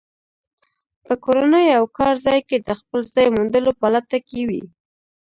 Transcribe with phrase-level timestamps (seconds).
[1.05, 4.61] په کورنۍ او کارځای کې د خپل ځای موندلو په لټه کې وي.